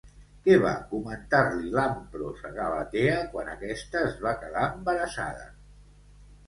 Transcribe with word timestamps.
Què 0.45 0.53
va 0.61 0.69
comentar-li 0.93 1.69
Lampros 1.75 2.41
a 2.51 2.55
Galatea 2.57 3.21
quan 3.35 3.53
aquesta 3.55 4.03
es 4.09 4.19
va 4.27 4.35
quedar 4.43 4.67
embarassada? 4.75 5.49